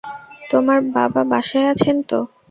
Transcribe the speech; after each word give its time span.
তোমার 0.49 0.79
বাবা 0.95 1.21
বাসায় 1.31 1.67
আছেন 1.73 1.97
তো? 2.09 2.19